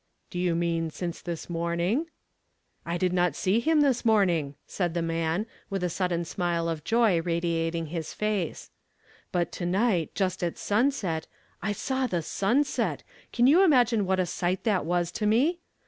[0.31, 2.07] "Do you mean since this niorning?"
[2.87, 6.83] "I did not see him this morning," said the man, with a sudden smile of
[6.83, 8.71] joy radiating his face;"
[9.31, 11.27] but to niglil, just at sunset,—
[11.61, 13.03] I saw the sun set!
[13.31, 15.59] Can vou imagine what a sight that was to me?